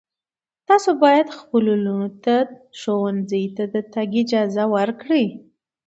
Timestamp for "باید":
1.03-1.27